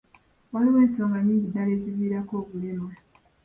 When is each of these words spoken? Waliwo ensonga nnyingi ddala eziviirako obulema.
Waliwo 0.51 0.77
ensonga 0.85 1.17
nnyingi 1.19 1.47
ddala 1.49 1.71
eziviirako 1.77 2.33
obulema. 2.41 2.89